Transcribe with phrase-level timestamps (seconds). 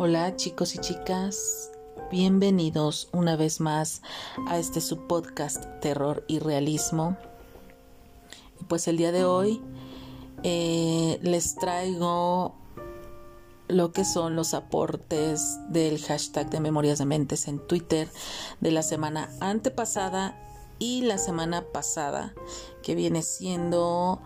[0.00, 1.72] Hola chicos y chicas,
[2.08, 4.00] bienvenidos una vez más
[4.46, 7.16] a este subpodcast Terror y Realismo.
[8.68, 9.60] Pues el día de hoy
[10.44, 12.54] eh, les traigo
[13.66, 18.08] lo que son los aportes del hashtag de Memorias de Mentes en Twitter
[18.60, 20.40] de la semana antepasada
[20.78, 22.34] y la semana pasada,
[22.84, 24.22] que viene siendo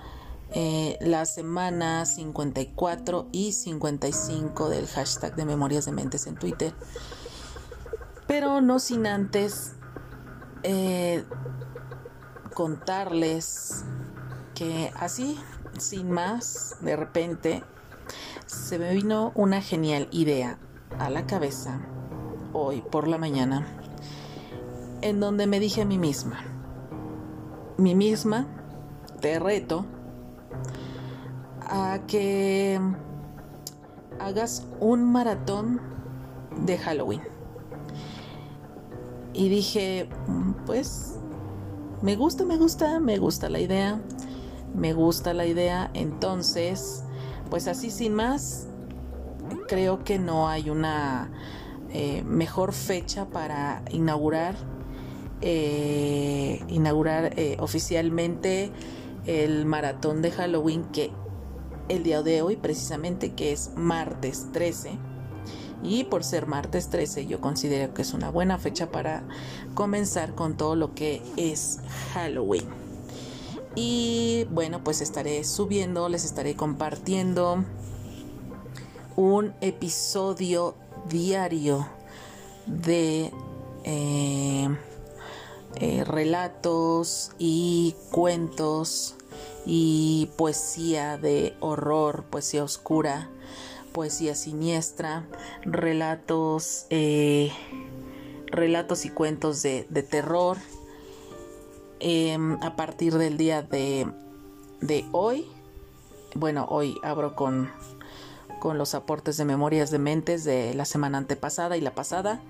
[0.55, 6.75] eh, la semana 54 y 55 del hashtag de Memorias de Mentes en Twitter.
[8.27, 9.73] Pero no sin antes
[10.63, 11.25] eh,
[12.55, 13.85] contarles
[14.55, 15.39] que así,
[15.79, 17.65] sin más, de repente,
[18.45, 20.59] se me vino una genial idea
[20.99, 21.81] a la cabeza
[22.53, 23.67] hoy por la mañana,
[25.01, 26.45] en donde me dije a mí misma,
[27.79, 28.47] mí misma,
[29.21, 29.87] te reto
[31.69, 32.81] a que
[34.19, 35.81] hagas un maratón
[36.65, 37.23] de Halloween.
[39.33, 40.09] Y dije,
[40.67, 41.19] pues,
[42.03, 44.01] me gusta, me gusta, me gusta la idea,
[44.75, 47.05] me gusta la idea, entonces,
[47.49, 48.67] pues así sin más,
[49.69, 51.31] creo que no hay una
[51.91, 54.55] eh, mejor fecha para inaugurar,
[55.41, 58.71] eh, inaugurar eh, oficialmente
[59.27, 61.13] el maratón de Halloween que
[61.93, 64.99] el día de hoy precisamente que es martes 13
[65.83, 69.25] y por ser martes 13 yo considero que es una buena fecha para
[69.75, 71.81] comenzar con todo lo que es
[72.15, 72.65] Halloween.
[73.75, 77.65] Y bueno, pues estaré subiendo, les estaré compartiendo
[79.17, 80.75] un episodio
[81.09, 81.87] diario
[82.67, 83.33] de
[83.85, 84.69] eh,
[85.77, 89.17] eh, relatos y cuentos
[89.65, 93.29] y poesía de horror, poesía oscura,
[93.93, 95.27] poesía siniestra,
[95.63, 97.53] relatos, eh,
[98.47, 100.57] relatos y cuentos de, terror.
[102.01, 104.07] Em, a partir del día de,
[104.81, 105.47] de, hoy,
[106.35, 107.71] bueno, hoy abro con,
[108.59, 112.41] con los aportes de memorias de mentes de la semana antepasada y la pasada.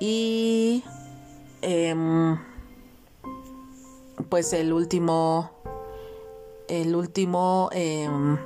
[0.00, 0.84] Y
[1.62, 2.38] em,
[4.28, 5.55] pues el último
[6.68, 8.38] el último em,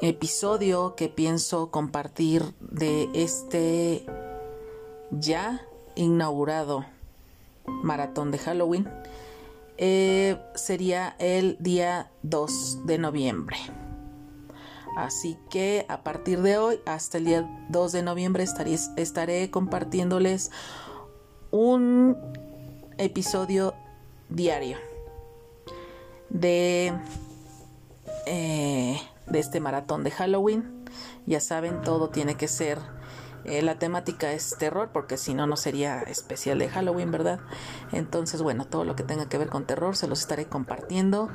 [0.00, 4.04] episodio que pienso compartir de este
[5.10, 6.84] ya inaugurado
[7.66, 8.88] maratón de Halloween
[9.76, 13.56] eh, sería el día 2 de noviembre.
[14.96, 20.50] Así que a partir de hoy hasta el día 2 de noviembre estaré, estaré compartiéndoles
[21.50, 22.16] un
[22.98, 23.74] episodio
[24.28, 24.87] diario
[26.30, 26.92] de,
[28.26, 30.84] eh, de este maratón de Halloween.
[31.26, 32.78] Ya saben, todo tiene que ser...
[33.44, 37.40] Eh, la temática es terror porque si no, no sería especial de Halloween, ¿verdad?
[37.92, 41.30] Entonces, bueno, todo lo que tenga que ver con terror se los estaré compartiendo.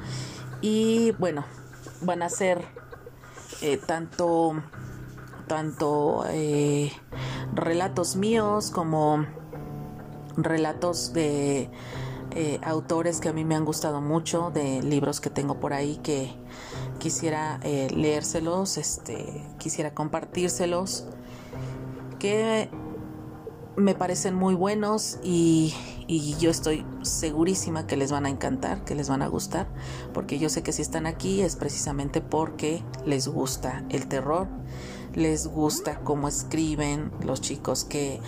[0.62, 1.46] Y bueno,
[2.02, 2.66] van a ser
[3.62, 4.62] eh, tanto,
[5.48, 6.26] tanto
[7.56, 9.26] relatos míos como
[10.38, 11.70] relatos de
[12.36, 16.00] eh, autores que a mí me han gustado mucho, de libros que tengo por ahí
[16.04, 16.34] que
[17.00, 21.06] quisiera eh, leérselos, este, quisiera compartírselos,
[22.20, 22.70] que
[23.76, 25.74] me parecen muy buenos y,
[26.08, 29.68] y, yo estoy segurísima que les van a encantar, que les van a gustar,
[30.14, 34.48] porque yo sé que si están aquí es precisamente porque les gusta el terror,
[35.16, 38.20] les gusta cómo escriben los chicos que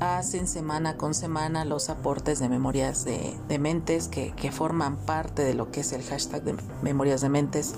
[0.00, 5.70] hacen semana con semana los aportes de memorias de, mentes que, forman parte de lo
[5.70, 7.74] que es el hashtag de memorias de mentes,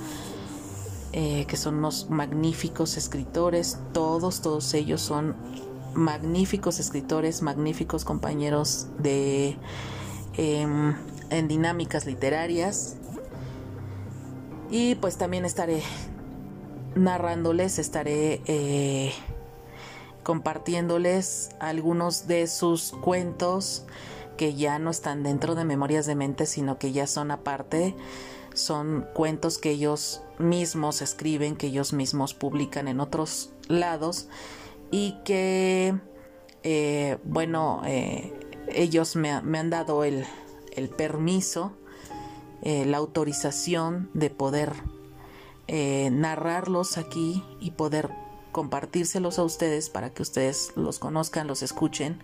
[1.12, 5.34] eh, que son unos magníficos escritores, todos, todos ellos son
[5.94, 9.58] magníficos escritores, magníficos compañeros de
[10.36, 10.94] em,
[11.28, 12.96] en dinámicas literarias.
[14.70, 15.82] Y pues también estaré
[16.94, 19.12] narrándoles, estaré eh,
[20.22, 23.84] compartiéndoles algunos de sus cuentos
[24.36, 27.94] que ya no están dentro de Memorias de Mente, sino que ya son aparte.
[28.54, 34.28] Son cuentos que ellos mismos escriben, que ellos mismos publican en otros lados
[34.90, 35.94] y que,
[36.62, 38.32] eh, bueno, eh,
[38.68, 40.26] ellos me, han dado el,
[40.96, 41.72] permiso,
[42.62, 44.72] eh, la autorización de poder
[45.68, 48.10] narrarlos aquí y poder
[48.52, 52.22] compartírselos a ustedes para que ustedes los conozcan, los escuchen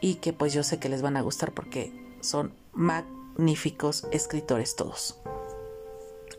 [0.00, 5.18] y que pues yo sé que les van a gustar porque son magníficos escritores todos.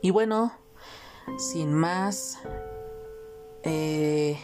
[0.01, 0.53] Y bueno,
[1.37, 2.37] sin más,
[3.63, 4.39] eh,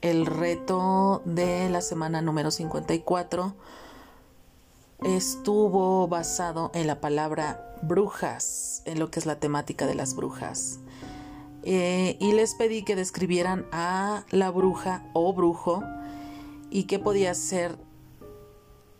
[0.00, 3.54] el reto de la semana número 54
[5.04, 10.78] estuvo basado en la palabra brujas, en lo que es la temática de las brujas.
[11.64, 15.84] Eh, y les pedí que describieran a la bruja o brujo
[16.70, 17.76] y qué podía ser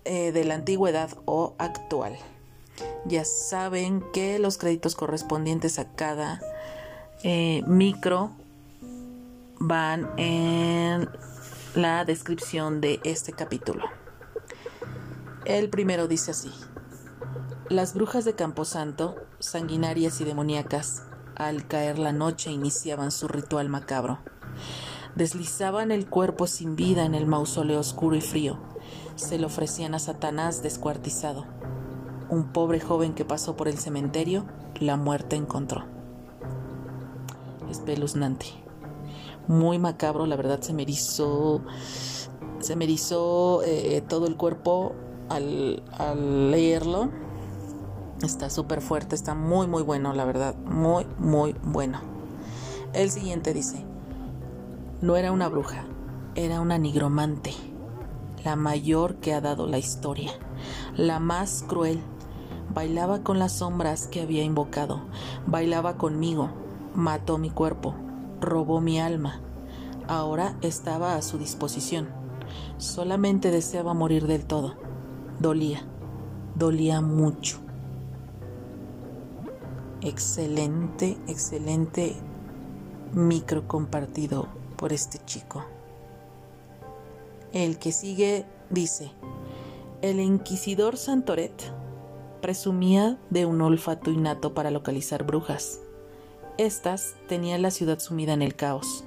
[0.05, 2.17] eh, de la antigüedad o actual.
[3.05, 6.41] Ya saben que los créditos correspondientes a cada
[7.25, 8.31] eh, micro
[9.59, 11.09] van en
[11.75, 13.85] la descripción de este capítulo.
[15.45, 16.53] El primero dice así.
[17.69, 21.05] Las brujas de Camposanto, sanguinarias y demoníacas,
[21.47, 24.19] al caer la noche iniciaban su ritual macabro.
[25.15, 28.59] Deslizaban el cuerpo sin vida en el mausoleo oscuro y frío.
[29.15, 31.45] Se lo ofrecían a Satanás descuartizado.
[32.31, 34.47] Un pobre joven que pasó por el cementerio,
[34.81, 35.85] la muerte encontró.
[37.71, 38.47] Espeluznante.
[39.49, 41.61] Muy macabro, la verdad se me erizó.
[42.61, 44.95] Se me erizó eh, todo el cuerpo
[45.29, 47.11] al, al leerlo
[48.23, 50.55] Está súper fuerte, está muy, muy bueno, la verdad.
[50.65, 52.01] Muy, muy bueno.
[52.93, 53.85] El siguiente dice,
[55.01, 55.87] no era una bruja,
[56.37, 57.53] era una nigromante,
[58.45, 60.31] la mayor que ha dado la historia,
[60.97, 62.01] la más cruel.
[62.73, 65.01] Bailaba con las sombras que había invocado,
[65.47, 66.51] bailaba conmigo,
[66.95, 67.97] mató mi cuerpo,
[68.41, 69.41] robó mi alma.
[70.07, 72.09] Ahora estaba a su disposición.
[72.79, 74.77] Solamente deseaba morir del todo.
[75.41, 75.85] Dolía,
[76.55, 77.62] dolía mucho
[80.03, 82.17] excelente, excelente
[83.15, 85.65] micro compartido por este chico.
[87.53, 89.13] El que sigue dice,
[90.01, 91.53] el inquisidor Santoret
[92.41, 95.79] presumía de un olfato innato para localizar brujas.
[96.59, 99.05] Estas tenían la ciudad sumida en el caos.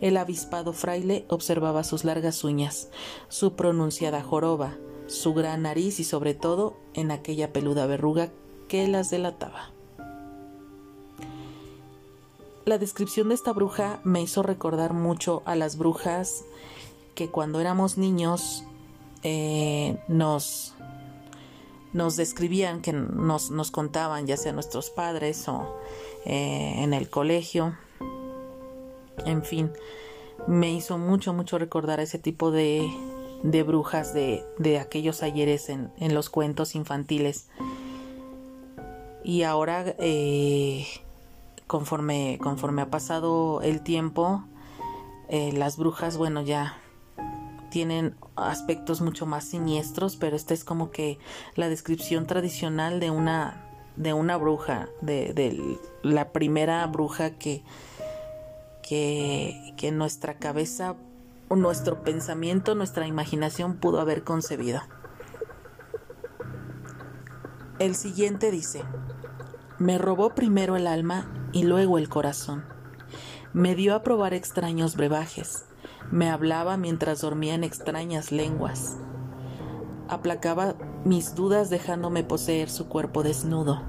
[0.00, 2.88] El avispado fraile observaba sus largas uñas,
[3.28, 8.30] su pronunciada joroba, su gran nariz y sobre todo en aquella peluda verruga
[8.68, 9.72] que las delataba.
[12.66, 16.44] La descripción de esta bruja me hizo recordar mucho a las brujas
[17.14, 18.64] que cuando éramos niños
[19.22, 20.74] eh, nos,
[21.92, 25.74] nos describían, que nos, nos, contaban, ya sea nuestros padres o
[26.26, 27.76] eh, en el colegio.
[29.24, 29.70] En fin,
[30.46, 32.90] me hizo mucho, mucho recordar ese tipo de,
[33.42, 37.48] de brujas de, de aquellos ayeres en, en, los cuentos infantiles.
[39.24, 40.86] Y ahora eh,
[41.70, 44.42] conforme, conforme ha pasado el tiempo,
[45.28, 46.76] eh, las brujas, bueno, ya
[47.70, 51.20] tienen aspectos mucho más siniestros, pero esta es como que
[51.54, 57.62] la descripción tradicional de una de una bruja, de, la primera bruja que,
[58.82, 60.96] que, que nuestra cabeza,
[61.50, 64.80] nuestro pensamiento, nuestra imaginación pudo haber concebido.
[67.78, 68.82] El siguiente dice,
[69.78, 72.64] me robó primero el alma y luego el corazón.
[73.52, 75.64] Me dio a probar extraños brebajes.
[76.10, 78.96] Me hablaba mientras dormía en extrañas lenguas.
[80.08, 83.82] Aplacaba mis dudas dejándome poseer su cuerpo desnudo.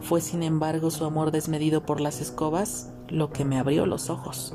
[0.00, 4.54] Fue sin embargo su amor desmedido por las escobas lo que me abrió los ojos.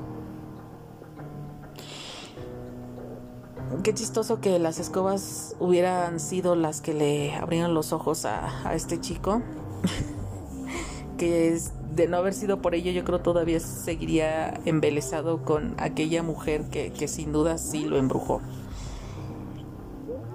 [3.83, 8.75] Qué chistoso que las escobas hubieran sido las que le abrieron los ojos a, a
[8.75, 9.41] este chico.
[11.17, 11.53] que
[11.97, 16.93] de no haber sido por ello yo creo todavía seguiría embelesado con aquella mujer que,
[16.93, 18.39] que sin duda sí lo embrujó.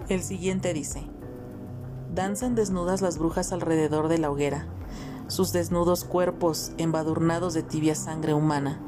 [0.08, 1.04] El siguiente dice,
[2.12, 4.66] danzan desnudas las brujas alrededor de la hoguera,
[5.28, 8.80] sus desnudos cuerpos embadurnados de tibia sangre humana.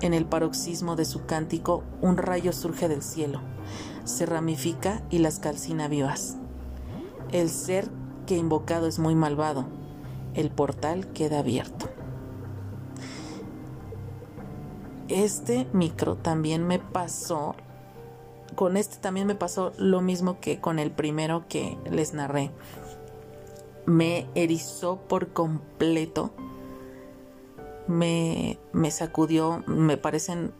[0.00, 3.40] En el paroxismo de su cántico, un rayo surge del cielo,
[4.04, 6.36] se ramifica y las calcina vivas.
[7.32, 7.90] El ser
[8.24, 9.66] que invocado es muy malvado,
[10.34, 11.87] el portal queda abierto.
[15.08, 17.54] Este micro también me pasó,
[18.54, 22.50] con este también me pasó lo mismo que con el primero que les narré.
[23.86, 26.30] Me erizó por completo,
[27.86, 30.52] me, me sacudió, me parecen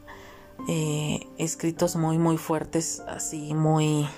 [0.67, 4.09] eh, escritos muy, muy fuertes, así, muy,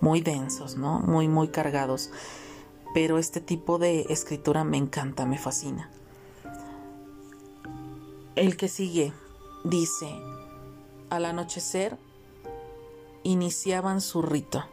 [0.00, 1.00] muy densos, ¿no?
[1.00, 2.10] Muy, muy cargados
[2.96, 5.90] pero este tipo de escritura me encanta, me fascina.
[8.36, 9.12] El que sigue
[9.68, 10.08] dice,
[11.10, 11.98] al anochecer
[13.22, 14.64] iniciaban su rito.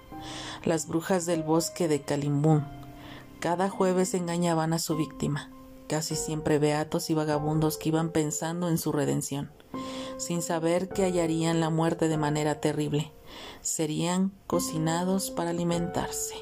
[0.63, 2.65] Las brujas del bosque de Kalimbún
[3.43, 5.49] cada jueves engañaban a su víctima.
[5.89, 9.51] casi siempre beatos y vagabundos que iban pensando en su redención,
[10.15, 13.11] sin saber que hallarían la muerte de manera terrible.
[13.61, 16.35] Serían cocinados para alimentarse.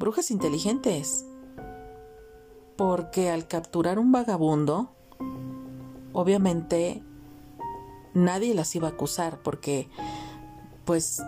[0.00, 1.24] Brujas inteligentes,
[2.76, 4.90] porque al capturar un vagabundo,
[6.12, 7.02] obviamente
[8.14, 9.88] nadie las iba a acusar, porque
[10.84, 11.22] pues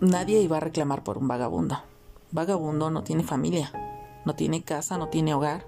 [0.00, 1.78] nadie iba a reclamar por un vagabundo.
[2.32, 3.72] Vagabundo no tiene familia,
[4.24, 5.66] no tiene casa, no tiene hogar,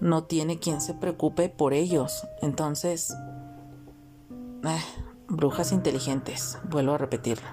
[0.00, 2.26] no tiene quien se preocupe por ellos.
[2.40, 3.14] Entonces,
[4.64, 4.82] eh,
[5.28, 7.46] brujas inteligentes, vuelvo a repetirlo.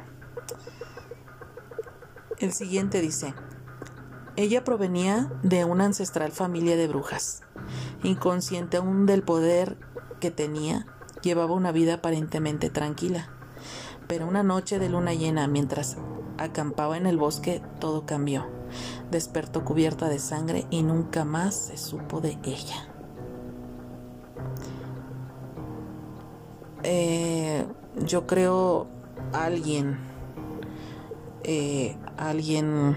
[2.39, 3.33] El siguiente dice,
[4.37, 7.41] ella provenía de una ancestral familia de brujas.
[8.03, 9.77] Inconsciente aún del poder
[10.19, 10.85] que tenía,
[11.23, 13.29] llevaba una vida aparentemente tranquila.
[14.07, 15.97] Pero una noche de luna llena, mientras
[16.37, 18.45] acampaba en el bosque, todo cambió.
[19.09, 22.87] Despertó cubierta de sangre y nunca más se supo de ella.
[26.83, 27.65] Eh,
[28.05, 28.87] yo creo
[29.33, 29.97] alguien,
[31.43, 32.95] eh, alguien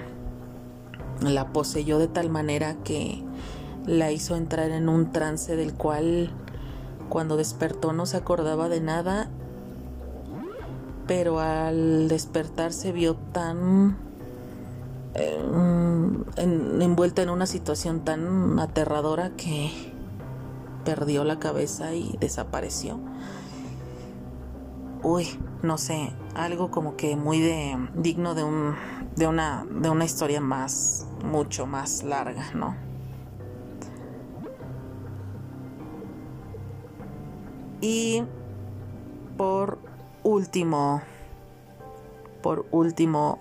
[1.23, 3.23] la poseyó de tal manera que
[3.87, 6.33] la hizo entrar en un trance del cual
[7.09, 9.31] cuando despertó no se acordaba de nada
[11.07, 13.97] pero al despertar se vio tan
[15.15, 15.45] eh,
[16.37, 19.73] envuelta en una situación tan aterradora que
[20.85, 23.00] perdió la cabeza y desapareció.
[25.03, 25.27] Uy,
[25.62, 28.77] no sé, algo como que muy de digno de un
[29.21, 32.75] de una de una historia más mucho más larga, ¿no?
[37.83, 38.23] Y
[39.37, 39.79] por
[40.23, 41.03] último,
[42.43, 43.39] por último,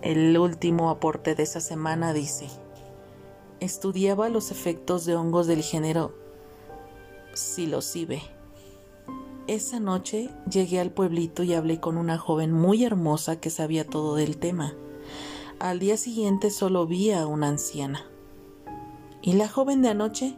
[0.00, 2.48] el último aporte de esa semana dice,
[3.60, 6.14] estudiaba los efectos de hongos del género
[7.34, 8.22] psilocibe.
[9.48, 14.14] Esa noche llegué al pueblito y hablé con una joven muy hermosa que sabía todo
[14.14, 14.74] del tema.
[15.58, 18.04] Al día siguiente solo vi a una anciana.
[19.22, 20.36] ¿Y la joven de anoche?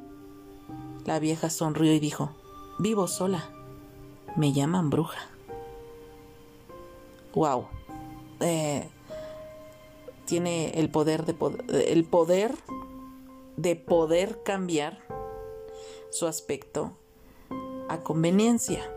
[1.06, 2.30] La vieja sonrió y dijo,
[2.78, 3.50] vivo sola
[4.36, 5.18] me llaman bruja.
[7.34, 7.66] Wow.
[8.38, 8.88] Eh,
[10.24, 11.34] tiene el poder de
[11.88, 12.54] el poder
[13.56, 15.00] de poder cambiar
[16.12, 16.92] su aspecto
[17.88, 18.88] a conveniencia.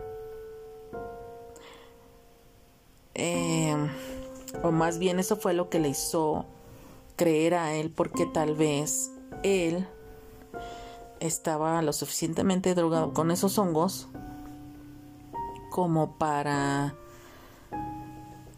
[3.14, 3.76] Eh,
[4.62, 6.46] o más bien eso fue lo que le hizo
[7.16, 9.86] creer a él porque tal vez él
[11.20, 14.08] estaba lo suficientemente drogado con esos hongos
[15.70, 16.94] como para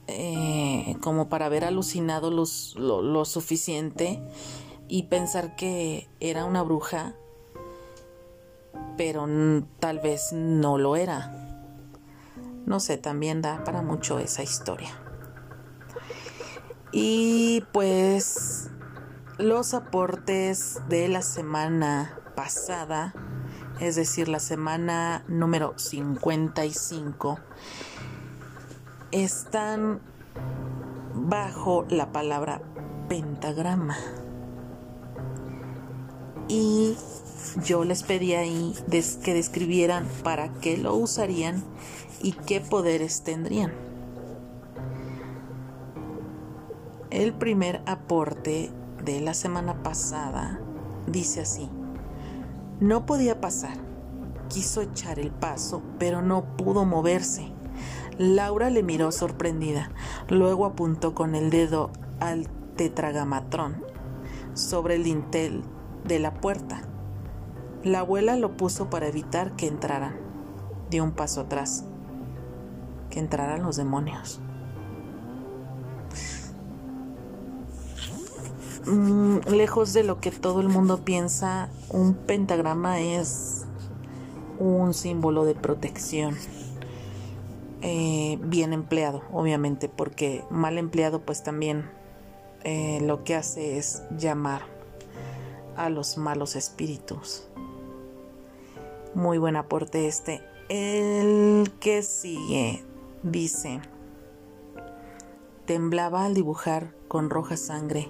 [0.08, 4.20] eh, como para haber alucinado lo, suficiente
[4.88, 7.14] y pensar que era una bruja,
[8.96, 9.26] pero
[9.80, 11.45] tal vez no lo era.
[12.66, 14.90] No sé, también da para mucho esa historia.
[16.92, 18.70] Y pues
[19.38, 23.14] los aportes de la semana pasada
[23.80, 27.38] es decir, la semana número 55,
[29.12, 30.00] están
[31.14, 32.62] bajo la palabra
[33.08, 33.99] pentagrama.
[36.49, 36.96] Y
[37.64, 38.75] yo les pedí ahí
[39.23, 41.62] que describieran para qué lo usarían
[42.23, 43.73] y qué poderes tendrían.
[47.11, 48.70] El primer aporte
[49.04, 50.61] de la semana pasada
[51.06, 51.70] dice así.
[52.80, 53.78] No podía pasar.
[54.49, 57.52] Quiso echar el paso, pero no pudo moverse.
[58.18, 59.90] Laura le miró sorprendida.
[60.28, 63.85] Luego apuntó con el dedo al tetragamatrón
[64.54, 65.62] sobre el dintel
[66.04, 66.82] de la puerta.
[67.82, 70.16] La abuela lo puso para evitar que entraran.
[70.90, 71.85] Dio un paso atrás.
[73.16, 74.40] Que entraran los demonios.
[78.85, 83.64] Mm, lejos de lo que todo el mundo piensa, un pentagrama es
[84.58, 86.37] un símbolo de protección.
[87.80, 91.88] Eh, bien empleado, obviamente, porque mal empleado pues también
[92.64, 94.61] eh, lo que hace es llamar
[95.75, 97.49] a los malos espíritus.
[99.14, 100.42] Muy buen aporte este.
[100.68, 102.85] El que sigue
[103.30, 103.80] dice,
[105.66, 108.09] temblaba al dibujar con roja sangre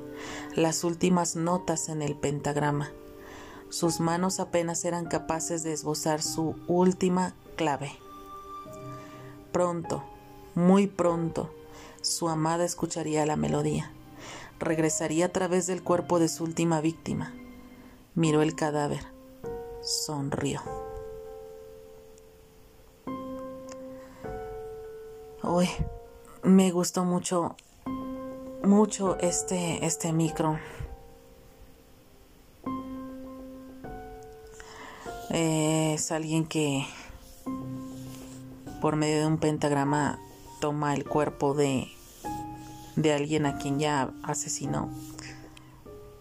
[0.55, 2.91] las últimas notas en el pentagrama.
[3.71, 7.93] Sus manos apenas eran capaces de esbozar su última clave.
[9.53, 10.05] Pronto,
[10.55, 11.51] muy pronto,
[12.03, 13.91] su amada escucharía la melodía.
[14.59, 17.35] regresaría a través del cuerpo de su última víctima.
[18.15, 19.05] Miró el cadáver.
[19.83, 20.86] Sonrió.
[25.49, 25.69] Uy,
[26.43, 27.55] me gustó mucho,
[28.65, 30.59] mucho este, este micro.
[35.31, 36.85] es alguien que
[38.81, 40.19] por medio de un pentagrama
[40.61, 41.87] toma el cuerpo de,
[42.97, 44.91] de alguien a quien ya asesinó.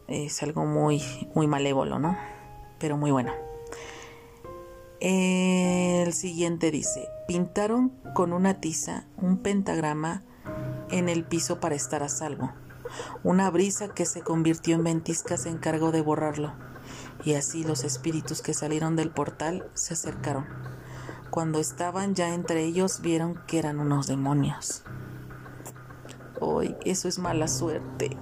[0.08, 1.02] Es algo muy,
[1.34, 2.16] muy malévolo, ¿no?
[2.78, 3.34] Pero muy bueno.
[5.00, 10.24] El siguiente dice, pintaron con una tiza un pentagrama
[10.90, 12.52] en el piso para estar a salvo.
[13.24, 16.54] Una brisa que se convirtió en ventisca se encargó de borrarlo,
[17.24, 20.46] y así los espíritus que salieron del portal se acercaron.
[21.32, 24.84] Cuando estaban ya entre ellos vieron que eran unos demonios.
[26.40, 28.18] Hoy eso es mala suerte.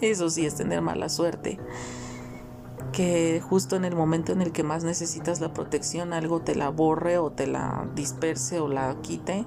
[0.00, 1.58] Eso sí es tener mala suerte
[2.92, 6.70] que justo en el momento en el que más necesitas la protección algo te la
[6.70, 9.46] borre o te la disperse o la quite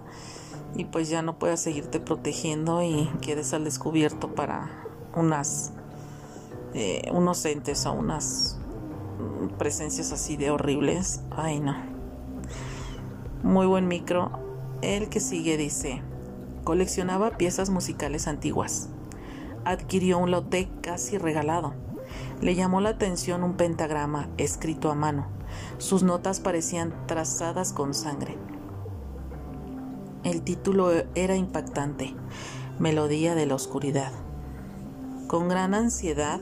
[0.76, 4.70] y pues ya no puedas seguirte protegiendo y quedes al descubierto para
[5.16, 5.74] unas
[6.74, 8.58] eh, unos entes o unas
[9.58, 11.22] presencias así de horribles.
[11.32, 11.76] Ay no.
[13.44, 14.32] Muy buen micro.
[14.82, 16.02] El que sigue dice
[16.64, 18.90] coleccionaba piezas musicales antiguas.
[19.66, 21.74] Adquirió un lote casi regalado
[22.42, 25.28] le llamó la atención un pentagrama escrito a mano.
[25.78, 28.38] Sus notas parecían trazadas con sangre.
[30.24, 32.16] El título era impactante,
[32.80, 34.12] Melodía de la Oscuridad.
[35.28, 36.42] Con gran ansiedad,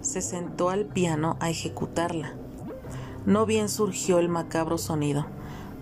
[0.00, 2.34] se sentó al piano a ejecutarla.
[3.26, 5.26] No bien surgió el macabro sonido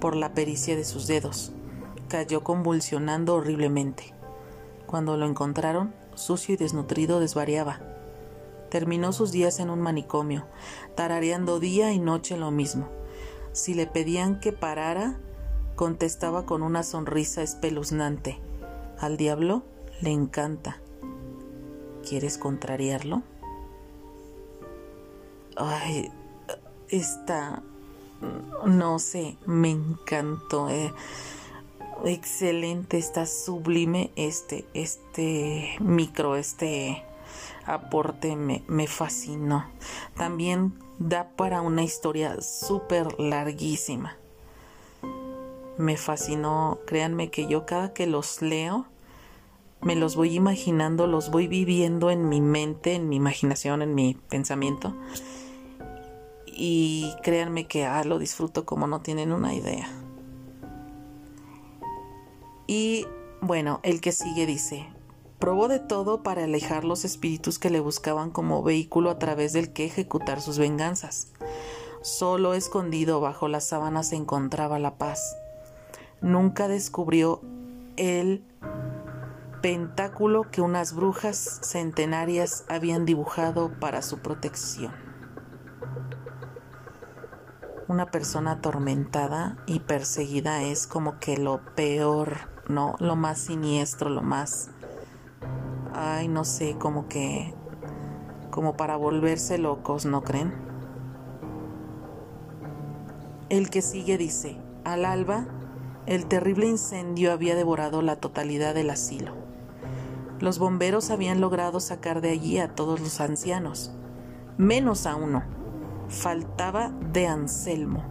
[0.00, 1.52] por la pericia de sus dedos.
[2.08, 4.14] Cayó convulsionando horriblemente.
[4.86, 7.91] Cuando lo encontraron, sucio y desnutrido, desvariaba.
[8.72, 10.46] Terminó sus días en un manicomio,
[10.94, 12.88] tarareando día y noche lo mismo.
[13.52, 15.18] Si le pedían que parara,
[15.76, 18.38] contestaba con una sonrisa espeluznante.
[18.98, 19.62] Al diablo
[20.00, 20.80] le encanta.
[22.08, 23.22] ¿Quieres contrariarlo?
[25.54, 26.10] Ay,
[26.88, 27.62] esta...
[28.64, 30.70] No sé, me encantó.
[30.70, 30.94] Eh.
[32.06, 37.04] Excelente, está sublime este, este micro, este
[37.66, 39.66] aporte me, me fascinó.
[40.16, 44.16] También da para una historia súper larguísima.
[45.78, 48.86] Me fascinó, créanme que yo cada que los leo,
[49.80, 54.14] me los voy imaginando, los voy viviendo en mi mente, en mi imaginación, en mi
[54.14, 54.94] pensamiento.
[56.46, 59.88] Y créanme que ah, lo disfruto como no tienen una idea.
[62.66, 63.06] Y
[63.40, 64.86] bueno, el que sigue dice,
[65.42, 69.72] Probó de todo para alejar los espíritus que le buscaban como vehículo a través del
[69.72, 71.32] que ejecutar sus venganzas.
[72.00, 75.36] Solo escondido bajo las sábanas se encontraba la paz.
[76.20, 77.40] Nunca descubrió
[77.96, 78.44] el
[79.62, 84.94] pentáculo que unas brujas centenarias habían dibujado para su protección.
[87.88, 92.94] Una persona atormentada y perseguida es como que lo peor, ¿no?
[93.00, 94.70] Lo más siniestro, lo más
[95.94, 97.54] ay, no sé, como que,
[98.50, 100.52] como para volverse locos, ¿no creen?
[103.48, 105.46] El que sigue dice, al alba,
[106.06, 109.32] el terrible incendio había devorado la totalidad del asilo.
[110.40, 113.92] Los bomberos habían logrado sacar de allí a todos los ancianos,
[114.58, 115.44] menos a uno.
[116.08, 118.04] Faltaba de Anselmo.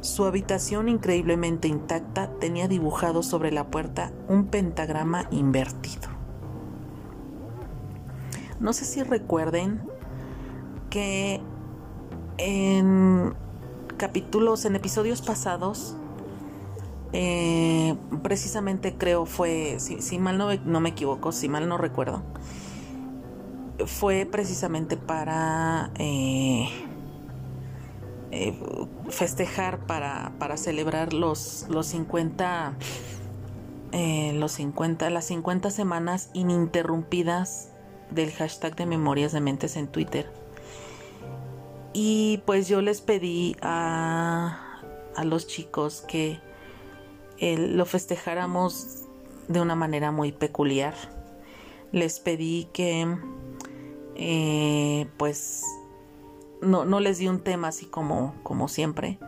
[0.00, 6.21] Su habitación increíblemente intacta tenía dibujado sobre la puerta un pentagrama invertido.
[8.62, 9.82] No sé si recuerden
[10.88, 11.40] que
[12.38, 13.34] en
[13.96, 15.96] capítulos, en episodios pasados,
[17.12, 22.22] eh, precisamente creo fue, si, mal no, me equivoco, si mal no recuerdo,
[23.84, 26.68] fue precisamente para eh,
[28.30, 28.56] eh,
[29.08, 32.76] festejar, para, para, celebrar los, los 50,
[34.34, 37.71] los 50, las 50 semanas ininterrumpidas
[38.14, 40.30] del hashtag de Memorias de Mentes en Twitter.
[41.92, 44.80] Y pues yo les pedí a,
[45.14, 46.38] a los chicos que
[47.40, 49.04] lo festejáramos
[49.48, 50.94] de una manera muy peculiar.
[51.90, 53.06] Les pedí que
[54.14, 55.64] eh, pues
[56.60, 59.18] no, no, les di un tema así como, como siempre,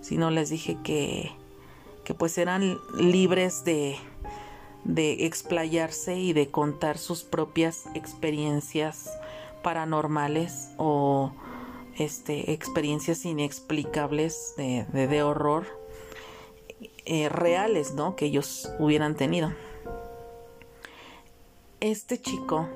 [0.00, 1.32] sino les dije que,
[2.04, 3.96] que pues eran libres de,
[4.86, 9.10] de explayarse y de contar sus propias experiencias
[9.62, 11.32] paranormales o
[11.98, 15.66] este, experiencias inexplicables de, horror
[17.04, 18.14] eh, reales, ¿no?
[18.14, 19.52] Que ellos hubieran tenido.
[21.80, 22.68] Este chico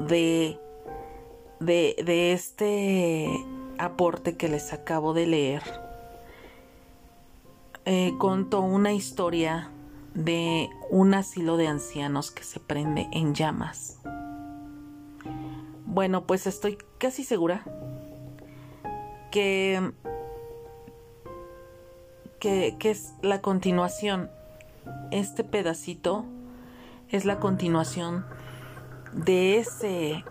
[0.00, 0.58] de,
[1.60, 3.28] de, de este
[3.78, 5.62] aporte que les acabo de leer,
[7.84, 9.70] eh, contó una historia
[10.16, 14.00] de un asilo de ancianos que se prende en llamas.
[15.84, 17.64] Bueno, pues estoy casi segura
[19.30, 19.92] que,
[22.40, 24.30] que, es la continuación.
[25.10, 26.24] Este pedacito
[27.10, 28.24] es la continuación
[29.12, 30.24] de ese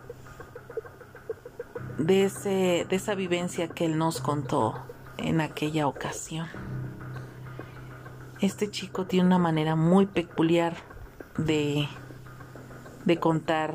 [1.97, 4.75] de ese de esa vivencia que él nos contó
[5.17, 6.47] en aquella ocasión.
[8.45, 10.75] Este chico tiene una manera muy peculiar
[11.35, 11.87] de
[13.03, 13.73] de contar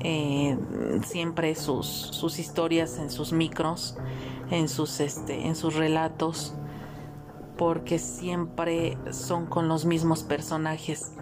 [0.00, 0.58] eh,
[1.04, 3.96] siempre sus, sus historias en sus micros,
[4.50, 6.52] en sus este, en sus relatos,
[7.56, 11.12] porque siempre son con los mismos personajes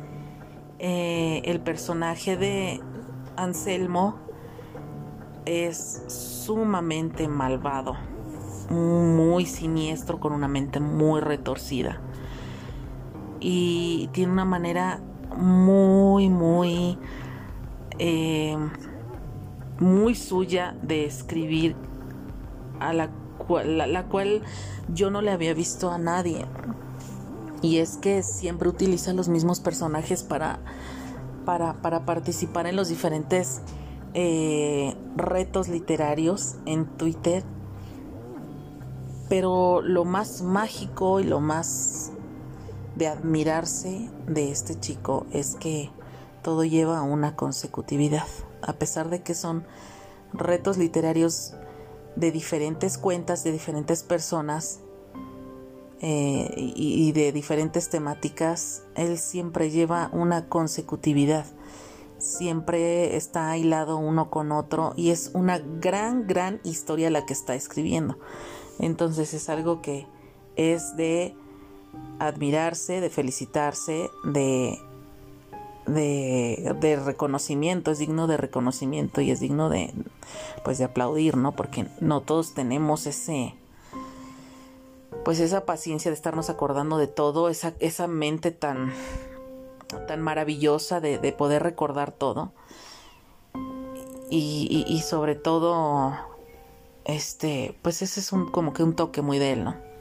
[0.79, 2.81] eh, el personaje de
[3.37, 4.17] Anselmo
[5.45, 7.95] es sumamente malvado,
[8.71, 12.01] muy siniestro, con una mente muy retorcida.
[13.47, 15.01] Y tiene una manera
[15.37, 16.99] muy, muy,
[17.99, 18.57] eh,
[19.79, 21.77] muy suya de escribir
[22.81, 23.11] a la
[23.67, 24.41] la cual
[24.89, 26.47] yo no le había visto a nadie
[27.65, 30.59] y es que siempre utiliza los mismos personajes para,
[31.47, 33.63] para, participar en los diferentes
[34.13, 37.43] eh, retos literarios en Twitter.
[39.31, 42.13] Pero lo más mágico y lo más
[42.97, 45.91] de admirarse de este chico es que
[46.43, 48.27] todo lleva una consecutividad.
[48.63, 49.65] A pesar de que son
[50.33, 51.55] retos literarios
[52.17, 54.81] de diferentes cuentas, de diferentes personas,
[56.07, 61.47] eh, y, de diferentes temáticas, él siempre lleva una consecutividad,
[62.19, 67.55] siempre está hilado uno con otro y es una gran, gran historia la que está
[67.55, 68.19] escribiendo.
[68.79, 70.07] Entonces es algo que
[70.57, 71.39] es de
[72.19, 74.79] admirarse, de felicitarse, de,
[75.87, 79.93] de, reconocimiento, es digno de reconocimiento y es digno de,
[80.65, 81.53] pues de aplaudir, ¿no?
[81.53, 83.55] Porque no todos tenemos ese,
[85.25, 88.93] pues esa paciencia de estarnos acordando de todo, esa, esa mente tan,
[90.07, 92.53] tan maravillosa de, poder recordar todo.
[94.31, 96.13] Y, sobre todo,
[97.05, 99.94] este, pues ese es un, como que un toque muy de él, ¿no?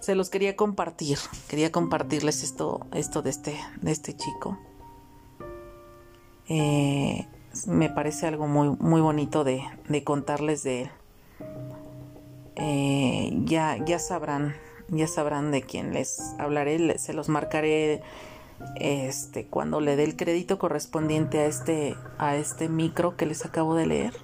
[0.00, 4.58] Se los quería compartir, quería compartirles esto, esto de este, de este chico.
[6.48, 7.28] Eh,
[7.66, 10.90] me parece algo muy, muy bonito de, de contarles de él.
[12.56, 14.54] Eh, ya, ya sabrán,
[14.88, 18.02] ya sabrán de quién les hablaré, se los marcaré
[18.76, 23.74] este cuando le dé el crédito correspondiente a este a este micro que les acabo
[23.74, 24.14] de leer.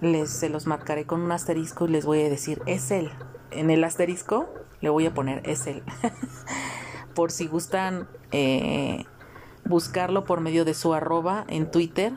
[0.00, 3.10] Les se los marcaré con un asterisco y les voy a decir es él.
[3.50, 4.48] En el asterisco
[4.80, 5.82] le voy a poner es él.
[7.14, 9.04] por si gustan eh,
[9.64, 12.12] buscarlo por medio de su arroba en Twitter,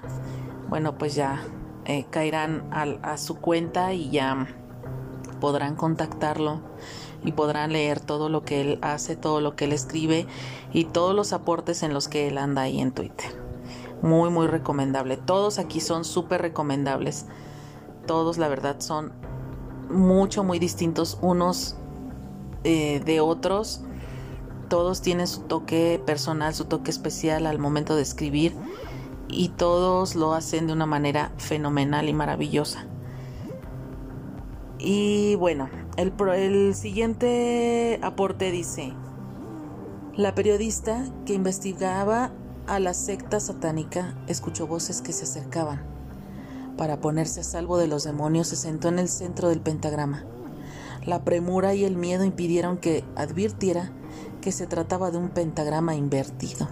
[0.69, 1.43] bueno pues ya
[1.85, 4.47] eh, caerán a su cuenta y ya
[5.41, 6.61] podrán contactarlo
[7.25, 10.25] y podrán leer todo lo que él hace, todo lo que él escribe
[10.71, 13.29] y todos los aportes en los que él anda ahí en Twitter.
[14.01, 15.17] Muy, muy recomendable.
[15.17, 17.25] Todos aquí son súper recomendables.
[18.05, 19.13] Todos, la verdad, son
[19.89, 21.75] mucho, muy distintos unos
[22.63, 23.81] eh, de otros.
[24.69, 28.55] Todos tienen su toque personal, su toque especial al momento de escribir
[29.27, 32.87] y todos lo hacen de una manera fenomenal y maravillosa.
[34.79, 38.93] Y bueno, el, el siguiente aporte dice,
[40.15, 42.31] la periodista que investigaba
[42.67, 45.92] a la secta satánica escuchó voces que se acercaban.
[46.77, 50.25] Para ponerse a salvo de los demonios se sentó en el centro del pentagrama.
[51.05, 53.91] La premura y el miedo impidieron que advirtiera
[54.41, 56.67] que se trataba de un pentagrama invertido.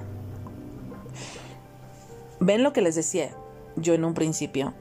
[2.39, 3.31] ¿Ven lo que les decía
[3.75, 4.73] yo en un principio?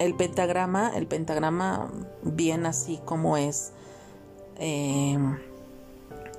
[0.00, 1.90] el pentagrama, el pentagrama
[2.22, 3.72] bien así como es,
[4.58, 5.38] em,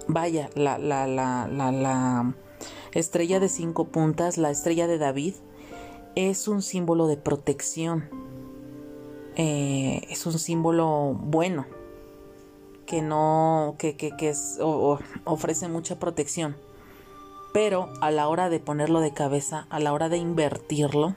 [0.07, 2.33] vaya, la, la, la, la,
[2.91, 5.35] estrella de cinco puntas, la estrella de David,
[6.15, 8.09] es un símbolo de protección,
[9.35, 11.65] eh, es un símbolo bueno,
[12.85, 16.55] que no, que, que, que es, ofrece mucha protección.
[17.53, 21.15] Pero a la hora de ponerlo de cabeza, a la hora de invertirlo,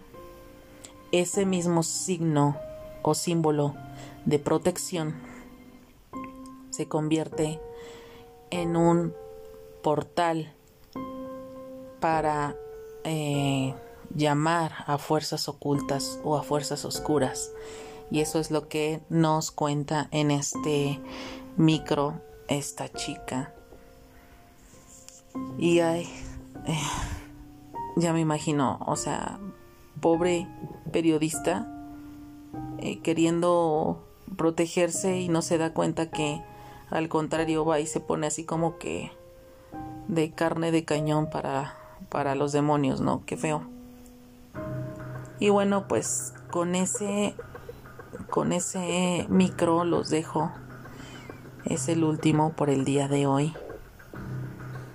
[1.13, 2.57] ese mismo signo
[3.03, 3.75] o símbolo
[4.25, 5.15] de protección
[6.71, 7.61] se convierte
[8.51, 9.15] en un
[9.83, 10.53] portal
[12.01, 12.57] para
[13.05, 13.75] eh,
[14.14, 17.50] llamar a fuerzas ocultas o a fuerzas oscuras.
[18.11, 21.00] Y eso es lo que nos cuenta en este
[21.57, 23.55] micro esta chica.
[25.59, 26.09] Y ay,
[27.96, 29.38] ya me imagino, o sea,
[30.00, 30.46] pobre
[30.92, 31.70] periodista
[32.79, 34.05] eh, queriendo
[34.37, 36.42] protegerse y no se da cuenta que
[36.90, 39.11] al contrario va y se pone así como que
[40.09, 41.77] de carne de cañón para,
[42.11, 43.24] para los demonios, ¿no?
[43.27, 43.74] Qué feo.
[45.38, 47.35] Y bueno, pues con ese
[48.31, 50.53] con ese micro los dejo.
[51.64, 53.55] Es el último por el día de hoy.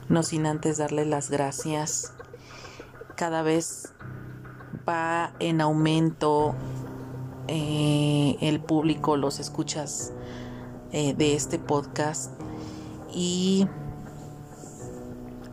[0.07, 2.13] No sin antes darles las gracias.
[3.15, 3.93] Cada vez
[4.87, 6.55] va en aumento
[7.47, 10.13] eh, el público, los escuchas
[10.91, 12.31] eh, de este podcast
[13.11, 13.67] y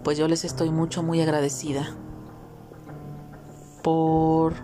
[0.02, 1.96] pues yo les estoy mucho, muy agradecida
[3.86, 4.54] por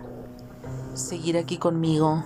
[0.95, 2.25] seguir aquí conmigo,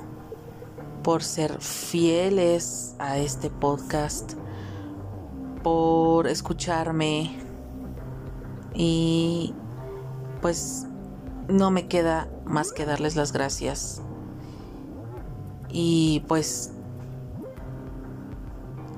[1.03, 4.33] por ser fieles a este podcast,
[5.62, 7.38] por escucharme
[8.73, 9.53] y
[10.41, 10.88] pues
[11.47, 14.01] no me queda más que darles las gracias.
[15.69, 16.71] Y pues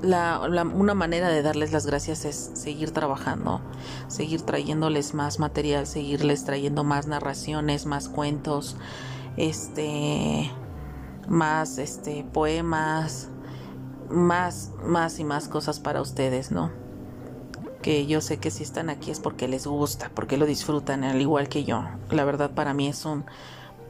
[0.02, 3.60] la, una manera de darles las gracias es seguir trabajando,
[4.08, 8.76] seguir trayéndoles más material, seguirles trayendo más narraciones, más cuentos,
[9.36, 10.50] este,
[11.28, 13.28] más este, poemas,
[14.08, 16.70] más, más y más cosas para ustedes, ¿no?
[17.82, 21.20] Que yo sé que si están aquí es porque les gusta, porque lo disfrutan, al
[21.20, 21.84] igual que yo.
[22.10, 23.24] La verdad para mí es un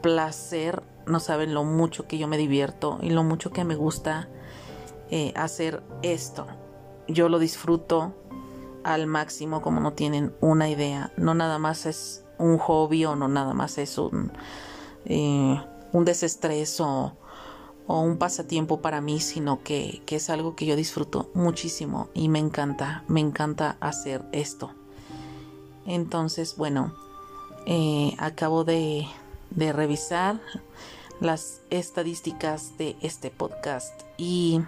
[0.00, 4.28] placer, no saben lo mucho que yo me divierto y lo mucho que me gusta
[5.10, 6.46] eh, hacer esto.
[7.08, 8.14] Yo lo disfruto
[8.84, 11.12] al máximo como no tienen una idea.
[11.16, 14.32] No nada más es un hobby o no nada más es un,
[15.04, 15.60] eh,
[15.92, 17.16] un desestrés o,
[17.86, 23.02] un pasatiempo para mí, sino que, es algo que yo disfruto muchísimo y me encanta,
[23.08, 24.70] me encanta hacer esto.
[25.86, 26.94] Entonces, bueno,
[27.66, 29.08] eh, acabo de,
[29.50, 30.40] de revisar
[31.20, 34.60] las estadísticas de este podcast y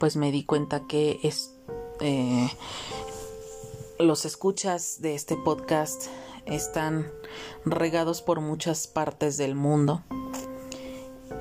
[0.00, 1.20] pues me di cuenta que
[2.00, 2.50] eh,
[3.98, 6.06] los escuchas de este podcast
[6.46, 7.06] están
[7.66, 10.02] regados por muchas partes del mundo.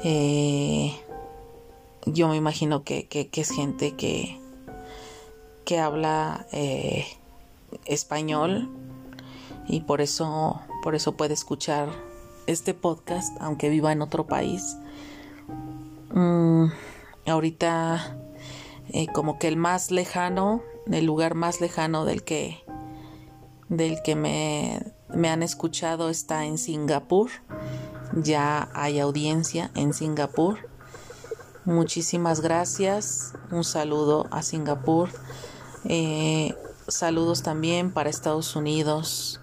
[0.03, 0.93] Eh,
[2.05, 4.37] yo me imagino que, es gente que,
[5.63, 7.05] que habla eh,
[7.85, 8.69] español
[9.69, 11.87] y por eso, por eso puede escuchar
[12.45, 14.75] este podcast, aunque viva en otro país.
[16.11, 16.65] Mm,
[17.25, 18.17] ahorita
[18.89, 22.63] eh, como que el más lejano, el lugar más lejano del que,
[23.67, 27.29] del que me, me han escuchado está en Singapur.
[28.13, 30.69] Ya hay audiencia en Singapur.
[31.65, 33.33] Muchísimas gracias.
[33.51, 35.09] Un saludo a Singapur.
[35.85, 36.55] Eh,
[36.87, 39.39] saludos también para Estados Unidos,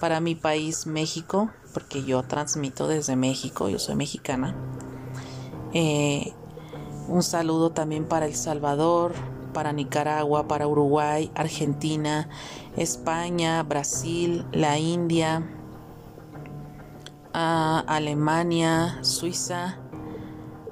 [0.00, 4.54] para mi país México, porque yo transmito desde México, yo soy mexicana.
[5.72, 6.34] Eh,
[7.08, 9.12] un saludo también para El Salvador,
[9.52, 12.28] para Nicaragua, para Uruguay, Argentina,
[12.76, 15.42] España, Brasil, la India,
[17.32, 19.78] Alemania, Suiza,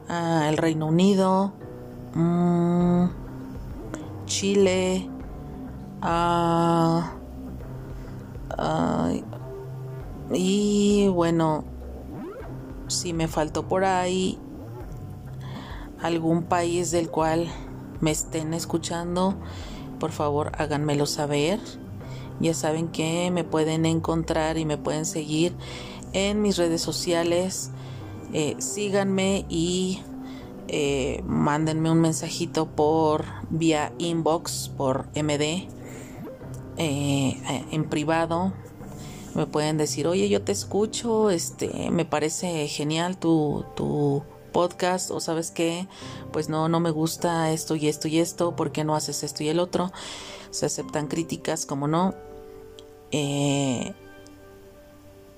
[0.08, 1.52] el Reino Unido,
[2.14, 3.04] mm,
[4.26, 5.10] Chile,
[10.32, 11.64] y bueno,
[12.88, 14.38] si me faltó por ahí,
[16.02, 17.48] algún país del cual
[18.00, 19.34] me estén escuchando,
[19.98, 21.60] por favor háganmelo saber.
[22.40, 25.52] Ya saben que me pueden encontrar y me pueden seguir
[26.12, 27.70] en mis redes sociales.
[28.32, 30.00] Eh, síganme y
[30.68, 35.68] eh, mándenme un mensajito por vía inbox, por MD,
[36.78, 37.36] eh,
[37.70, 38.52] en privado.
[39.34, 45.20] Me pueden decir, oye, yo te escucho, este, me parece genial tu, tu podcast o
[45.20, 45.88] sabes qué,
[46.32, 49.42] pues no, no me gusta esto y esto y esto, ¿por qué no haces esto
[49.42, 49.92] y el otro?
[50.50, 52.14] Se aceptan críticas, como no.
[53.12, 53.94] Eh,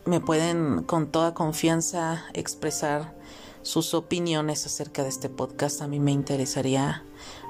[0.04, 3.14] me pueden con toda confianza expresar
[3.62, 5.80] sus opiniones acerca de este podcast.
[5.82, 7.04] A mí me interesaría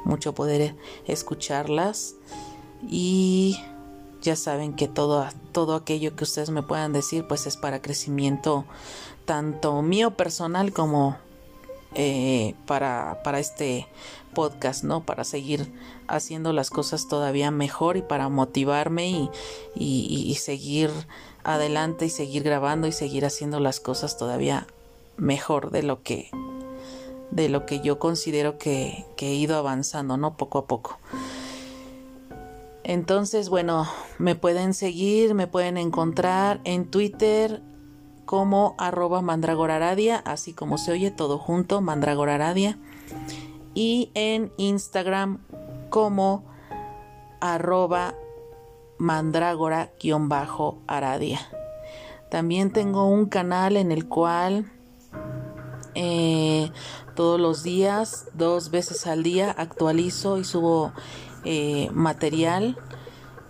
[0.05, 0.75] mucho poder
[1.07, 2.14] escucharlas.
[2.88, 3.59] Y
[4.22, 8.64] Ya saben que todo, todo aquello que ustedes me puedan decir pues es para crecimiento
[9.25, 11.16] tanto mío personal como
[11.94, 13.87] eh, para, para este
[14.35, 15.05] podcast, ¿no?
[15.05, 15.70] Para seguir
[16.09, 19.31] haciendo las cosas todavía mejor y para motivarme y,
[19.74, 20.90] y, seguir
[21.44, 24.66] adelante y seguir grabando y seguir haciendo las cosas todavía
[25.16, 26.31] mejor de lo que
[27.31, 30.37] de lo que yo considero que, que he ido avanzando, ¿no?
[30.37, 30.98] Poco a poco.
[32.85, 37.62] Entonces, bueno, me pueden seguir, me pueden encontrar en Twitter
[38.24, 42.78] como arroba mandragoraradia, así como se oye todo junto, mandragoraradia.
[43.74, 45.40] Y en Instagram
[45.90, 46.44] como
[47.40, 48.14] arroba
[48.98, 51.40] mandragora-aradia.
[52.30, 54.72] También tengo un canal en el cual
[55.94, 56.70] eh,
[57.14, 60.92] todos los días, dos veces al día, actualizo y subo
[61.44, 62.78] eh, material.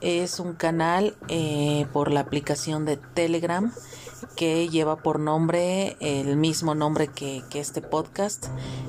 [0.01, 3.73] Es un canal eh, por la aplicación de Telegram
[4.37, 8.47] que lleva por nombre el mismo nombre que, este podcast.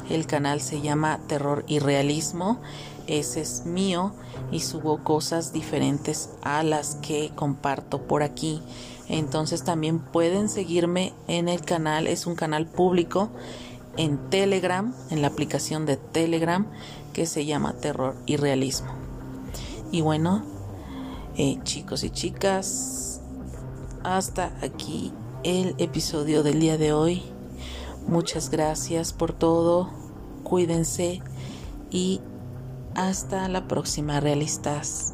[0.10, 2.60] El canal se llama Terror y Realismo.
[3.08, 4.13] Ese es mío
[4.52, 8.62] y subo cosas diferentes a las que comparto por aquí.
[9.10, 12.08] Entonces también pueden seguirme en el canal.
[12.08, 13.30] Es un canal público
[13.98, 16.67] en Telegram, en la aplicación de Telegram
[17.12, 18.91] que se llama Terror y Realismo.
[19.91, 20.43] Y bueno,
[21.36, 23.22] eh, chicos y chicas,
[24.04, 27.21] hasta aquí el episodio del día de hoy.
[28.08, 29.89] Muchas gracias por todo.
[30.43, 31.21] Cuídense
[31.91, 32.21] y
[32.95, 35.12] hasta la próxima, realistas.